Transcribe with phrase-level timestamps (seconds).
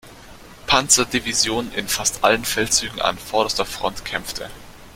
[0.65, 4.49] Panzer-Division in fast allen Feldzügen an vorderster Front kämpfte.